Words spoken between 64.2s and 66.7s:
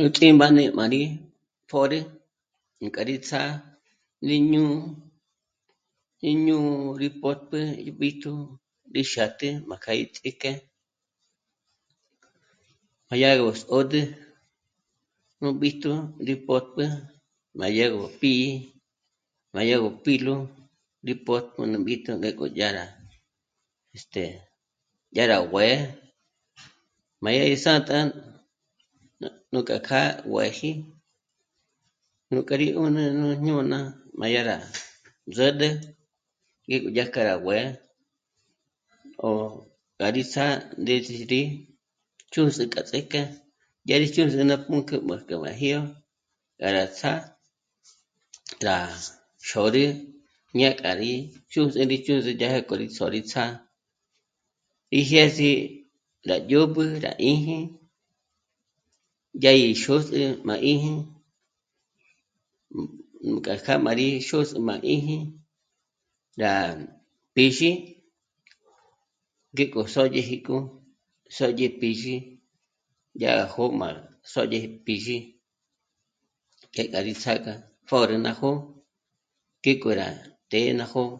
xôs'ü má 'ī́jī rá